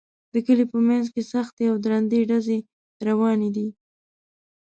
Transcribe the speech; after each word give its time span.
د 0.33 0.35
کلي 0.45 0.65
په 0.73 0.77
منځ 0.87 1.05
کې 1.13 1.21
سختې 1.33 1.63
او 1.71 1.75
درندې 1.85 2.19
ډزې 2.29 2.57
روانې 3.07 3.49
دي 3.55 3.67